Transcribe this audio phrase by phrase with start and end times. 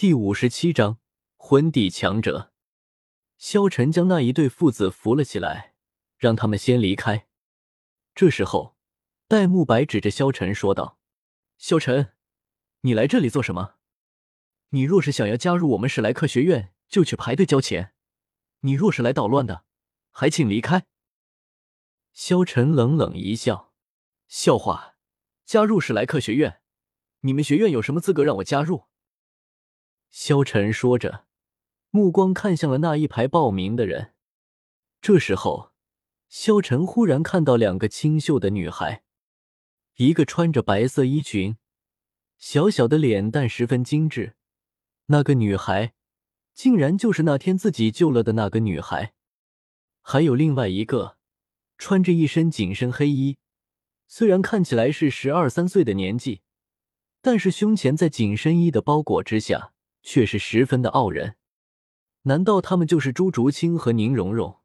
[0.00, 0.98] 第五十七章
[1.36, 2.54] 魂帝强者。
[3.36, 5.74] 萧晨将那一对父子扶了起来，
[6.16, 7.28] 让他们先离开。
[8.14, 8.78] 这时候，
[9.28, 10.98] 戴沐白指着萧晨说道
[11.58, 12.14] ：“萧晨，
[12.80, 13.74] 你来这里做什么？
[14.70, 17.92] 你若是想要加入我们史莱克学院，就去排队交钱；
[18.60, 19.66] 你若是来捣乱的，
[20.12, 20.86] 还请离开。”
[22.14, 23.74] 萧晨冷冷一笑
[24.26, 24.96] ：“笑话，
[25.44, 26.62] 加入史莱克学院？
[27.20, 28.84] 你们学院有什么资格让我加入？”
[30.10, 31.26] 萧晨说着，
[31.90, 34.12] 目光看向了那一排报名的人。
[35.00, 35.70] 这时候，
[36.28, 39.04] 萧晨忽然看到两个清秀的女孩，
[39.96, 41.56] 一个穿着白色衣裙，
[42.38, 44.34] 小小的脸蛋十分精致。
[45.06, 45.94] 那个女孩，
[46.54, 49.14] 竟然就是那天自己救了的那个女孩。
[50.02, 51.18] 还有另外一个，
[51.78, 53.38] 穿着一身紧身黑衣，
[54.08, 56.40] 虽然看起来是十二三岁的年纪，
[57.22, 59.72] 但是胸前在紧身衣的包裹之下。
[60.02, 61.36] 却是十分的傲人，
[62.22, 64.60] 难道他们就是朱竹清和宁荣荣？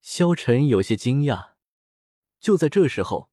[0.00, 1.50] 萧晨有些惊讶。
[2.40, 3.30] 就在这时候，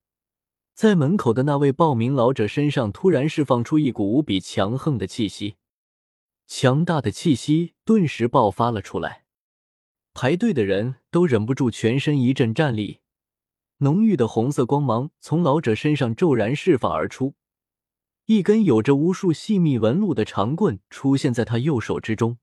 [0.73, 5.55] 在门口的那位报名老者身上突然释放出一股无比强横的气息，
[6.45, 9.25] 强大的气息顿时爆发了出来。
[10.13, 12.99] 排队的人都忍不住全身一阵战栗，
[13.77, 17.35] 浓郁的红色光芒从老者身上骤然释放而出。
[18.27, 22.39] 一根有着无数细密纹路的长棍出现在他右手之中，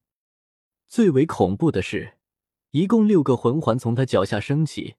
[0.88, 2.14] 最为恐怖的是，
[2.70, 4.94] 一共六个魂环从他脚下升起，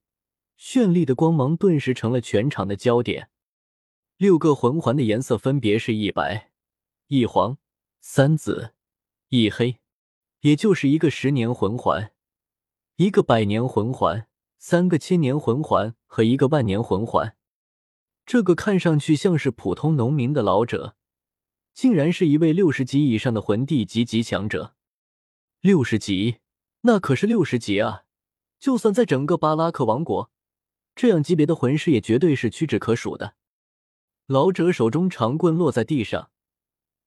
[0.59, 3.29] 绚丽的光芒顿时成了全场的焦点。
[4.17, 6.51] 六个魂环的颜色分别是一白、
[7.07, 7.57] 一黄、
[7.99, 8.75] 三紫、
[9.29, 9.79] 一黑，
[10.41, 12.11] 也就是一个十年魂环，
[12.97, 14.27] 一个百年魂环，
[14.59, 17.35] 三个千年魂环和一个万年魂环。
[18.25, 20.95] 这个看上去像是普通农民的老者，
[21.73, 24.75] 竟然是一位六十级以上的魂帝级极强者。
[25.61, 26.37] 六十级，
[26.81, 28.03] 那可是六十级啊！
[28.59, 30.31] 就算在整个巴拉克王国，
[30.95, 33.35] 这样级别的魂师也绝对是屈指可数的。
[34.25, 36.31] 老者手中长棍落在地上，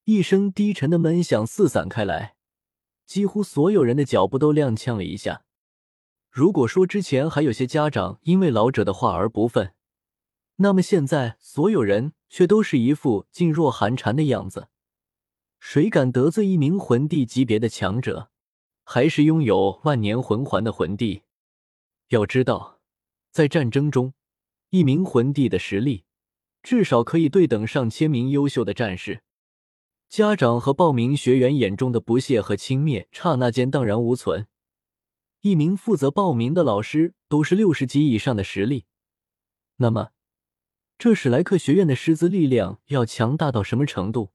[0.05, 2.37] 一声低沉的闷响四散开来，
[3.07, 5.45] 几乎所有人的脚步都踉跄了一下。
[6.31, 9.73] 如果说之前还有些家长因为老者的话而不忿，
[10.61, 14.69] 那么现在，所有人却都是一副噤若寒蝉的样子。
[15.61, 18.31] 谁敢得罪一名魂帝级别的强者，
[18.83, 21.23] 还是拥有万年魂环的魂帝？
[22.09, 22.81] 要知道，
[23.31, 24.15] 在战争中，
[24.71, 26.05] 一名魂帝的实力
[26.61, 29.23] 至少可以对等上千名优秀的战士。
[30.09, 34.49] 家长和报名学员眼中的不屑和轻蔑，刹那间荡然无存。
[35.43, 38.87] 一名负责报名的老师都是六十级以上的实力，
[39.77, 40.11] 那么。
[40.99, 44.33] 这史莱克学院的师资力量要强大到什么程度？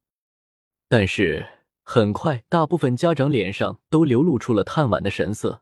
[0.88, 1.46] 但是
[1.84, 5.62] 很快，大部分家长脸上都流露出了叹惋的神色，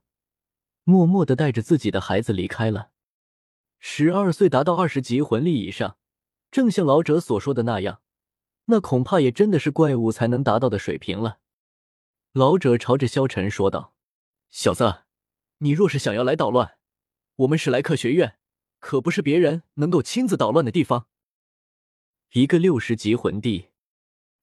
[0.83, 2.91] 默默的带着自己的孩子离开了。
[3.79, 5.97] 十二岁达到二十级魂力以上，
[6.51, 8.01] 正像老者所说的那样，
[8.65, 11.39] 那恐怕也真的是怪物才能达到的水平了。
[12.33, 13.95] 老者朝着萧晨说道
[14.51, 14.99] ：“小子，
[15.57, 16.77] 你若是想要来捣乱，
[17.37, 18.35] 我们史莱克学院……”
[18.81, 21.07] 可不是别人能够亲自捣乱的地方。
[22.33, 23.69] 一个六十级魂帝，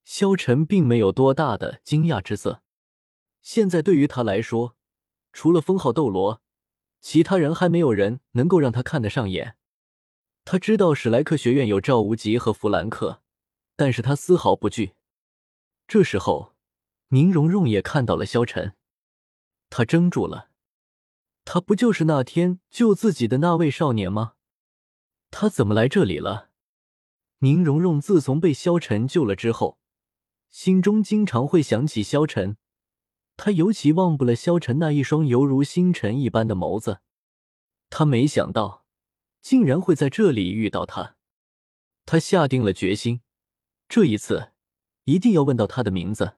[0.04, 2.62] 萧晨并没有多大的惊讶之色。
[3.42, 4.76] 现在对于他来说，
[5.32, 6.40] 除了封号斗罗，
[7.00, 9.56] 其他人还没有人能够让他看得上眼。
[10.44, 13.22] 他知道史莱克学院有赵无极和弗兰克，
[13.76, 14.94] 但是他丝毫不惧。
[15.86, 16.54] 这时候，
[17.08, 18.74] 宁荣荣也看到了萧晨，
[19.68, 20.47] 他怔住了。
[21.50, 24.34] 他不就是那天救自己的那位少年吗？
[25.30, 26.50] 他怎么来这里了？
[27.38, 29.78] 宁荣荣自从被萧晨救了之后，
[30.50, 32.58] 心中经常会想起萧晨，
[33.38, 37.00] 他尤其忘不了萧晨那一双犹如星辰一般的眸子。
[37.88, 38.84] 他没想到，
[39.40, 41.16] 竟然会在这里遇到他。
[42.04, 43.22] 他下定了决心，
[43.88, 44.52] 这一次
[45.04, 46.36] 一定要问到他的名字。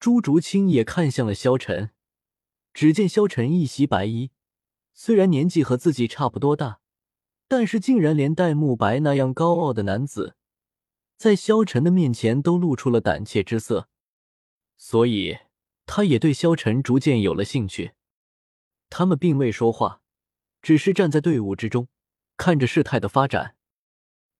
[0.00, 1.92] 朱竹清也看向了萧晨。
[2.78, 4.30] 只见萧晨一袭白衣，
[4.92, 6.78] 虽然年纪和自己差不多大，
[7.48, 10.36] 但是竟然连戴沐白那样高傲的男子，
[11.16, 13.88] 在萧晨的面前都露出了胆怯之色，
[14.76, 15.38] 所以
[15.86, 17.94] 他也对萧晨逐渐有了兴趣。
[18.88, 20.00] 他们并未说话，
[20.62, 21.88] 只是站在队伍之中，
[22.36, 23.56] 看着事态的发展。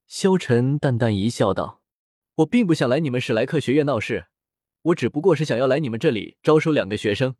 [0.07, 1.81] 萧晨淡淡一笑，道
[2.35, 4.27] ：“我并不想来你们史莱克学院闹事，
[4.83, 7.35] 我只不过是想要来你们这里招收两个学生。”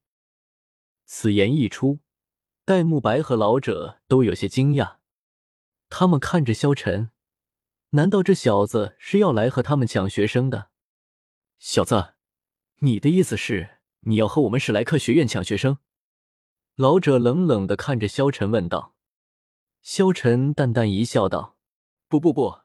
[1.11, 2.01] 此言一出，
[2.65, 4.97] 戴沐白和老者都有些惊讶。
[5.89, 7.09] 他们看着萧晨，
[7.89, 10.69] 难道这小子是要来和他们抢学生的？
[11.57, 12.13] 小子，
[12.81, 15.79] 你的意思是你要和我们史莱克学院抢学生？
[16.75, 18.93] 老者冷冷的看着萧晨问道。
[19.81, 21.57] 萧晨淡淡一笑，道
[22.07, 22.59] ：“不不不，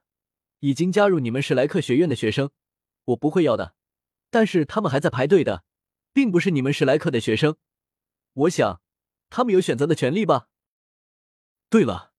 [0.61, 2.51] 已经加入你们史莱克学院的学生，
[3.07, 3.75] 我不会要的。
[4.29, 5.65] 但是他们还在排队的，
[6.13, 7.57] 并不是你们史莱克的学生。
[8.35, 8.83] 我想，
[9.31, 10.49] 他们有选择的权利吧。
[11.69, 12.13] 对了，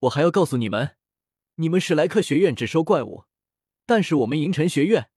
[0.00, 0.96] 我还要告诉你们，
[1.54, 3.24] 你们史莱克学院只收怪物，
[3.86, 5.10] 但是我们银尘学院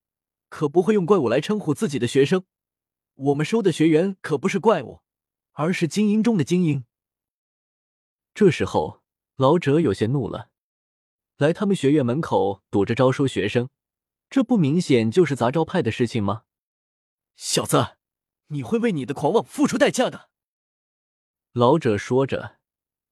[0.49, 2.45] 可不会用怪物来称呼自己的学生。
[3.15, 5.01] 我们收的学员可不是怪物，
[5.51, 6.85] 而是精英中的精英。”
[8.33, 9.01] 这时候。
[9.37, 10.51] 老者有些怒了，
[11.37, 13.69] 来他们学院门口堵着招收学生，
[14.29, 16.43] 这不明显就是砸招派的事情吗？
[17.35, 17.97] 小子，
[18.47, 20.29] 你会为你的狂妄付出代价的！
[21.53, 22.59] 老者说着，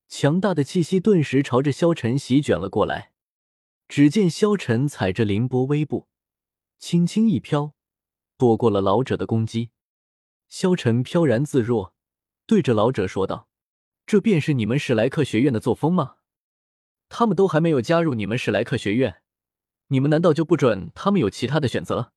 [0.08, 3.12] 强大的气息顿时朝着萧晨席卷了过来。
[3.90, 6.08] 只见萧晨踩着凌波微步，
[6.78, 7.74] 轻轻一飘，
[8.38, 9.72] 躲过了老者的攻击。
[10.48, 11.94] 萧晨飘然自若，
[12.46, 13.50] 对着老者说道
[14.08, 16.16] ：“这便是你们史莱克学院的作风吗？”
[17.10, 19.22] 他们都还没有加入你们史莱克学院，
[19.88, 22.14] 你们难道就不准他们有其他的选择？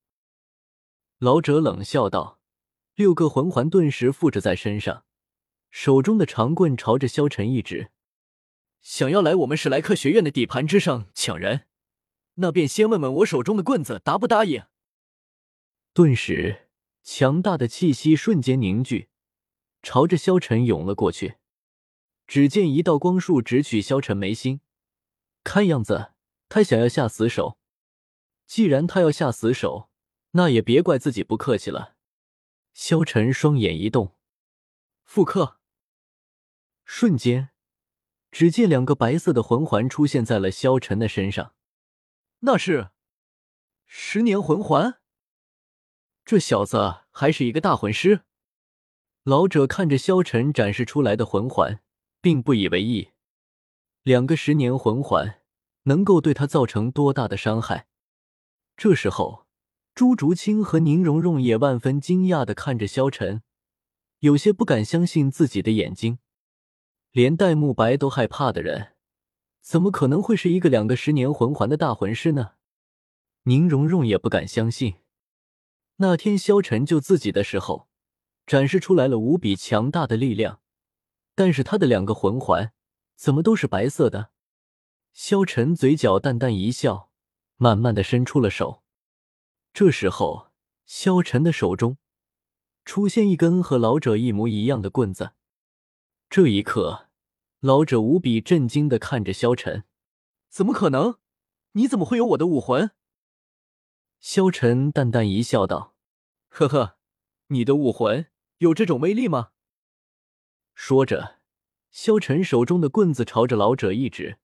[1.18, 2.38] 老者冷笑道。
[2.94, 5.04] 六个魂环顿时附着在身上，
[5.72, 7.90] 手中的长棍朝着萧晨一指
[8.82, 11.66] ：“想要来我们史莱克学院的底盘之上抢人，
[12.34, 14.64] 那便先问问我手中的棍子答不答应。”
[15.94, 16.68] 顿时，
[17.02, 19.08] 强大的气息瞬间凝聚，
[19.82, 21.36] 朝着萧晨涌了过去。
[22.26, 24.60] 只见一道光束直取萧晨眉心。
[25.42, 26.12] 看样子，
[26.50, 27.58] 他想要下死手。
[28.46, 29.88] 既然他要下死手，
[30.32, 31.96] 那也别怪自己不客气了。
[32.74, 34.14] 萧晨双眼一动，
[35.02, 35.60] 复刻。
[36.84, 37.50] 瞬间，
[38.30, 41.54] 只见两个白色的魂环出现在了萧晨的身上。
[42.40, 42.90] 那是
[43.86, 45.00] 十年魂环。
[46.24, 48.22] 这小子还是一个大魂师。
[49.24, 51.80] 老者看着萧晨展示出来的魂环，
[52.20, 53.10] 并不以为意。
[54.02, 55.40] 两个十年魂环
[55.84, 57.86] 能够对他造成多大的伤害？
[58.76, 59.46] 这时候，
[59.94, 63.42] 朱竹清和宁荣荣也万分惊讶的看着萧晨，
[64.18, 66.18] 有些不敢相信自己的眼睛。
[67.12, 68.94] 连戴沐白都害怕的人，
[69.60, 72.52] 怎么可能会是一个两个十年魂环的大魂师呢？
[73.42, 74.94] 宁荣荣也不敢相信，
[75.96, 77.86] 那天萧晨救自己的时候，
[78.46, 80.60] 展示出来了无比强大的力量，
[81.34, 82.72] 但是他的两个魂环。
[83.14, 84.30] 怎么都是白色的？
[85.12, 87.10] 萧晨嘴角淡淡一笑，
[87.56, 88.82] 慢慢的伸出了手。
[89.74, 90.48] 这时候，
[90.86, 91.98] 萧晨的手中
[92.86, 95.32] 出现一根和老者一模一样的棍子。
[96.34, 97.10] 这一刻，
[97.60, 99.84] 老者无比震惊的看着萧晨
[100.48, 101.18] ：“怎么可能？
[101.72, 102.92] 你怎么会有我的武魂？”
[104.18, 105.94] 萧晨淡淡一笑，道
[106.48, 106.96] ：“呵呵，
[107.48, 108.28] 你的武魂
[108.60, 109.50] 有这种威力吗？”
[110.74, 111.40] 说着。
[111.90, 114.38] 萧晨手中的棍子朝着老者一指，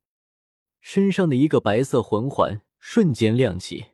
[0.83, 3.93] 身上的一个白色魂环瞬间亮起，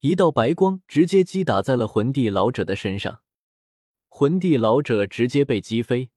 [0.00, 3.20] 一道白光直接击打在了魂帝老者的身上，
[4.08, 6.10] 魂帝老者直接被击飞，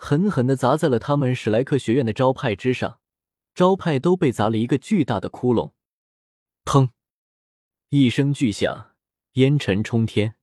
[0.00, 3.00] 狠狠的砸在了他们史莱克学院的招牌之上，
[3.52, 5.72] 招牌都被砸了一个巨大的窟窿。
[6.64, 6.90] 砰！
[7.88, 8.92] 一声巨响，
[9.32, 10.37] 烟尘冲天。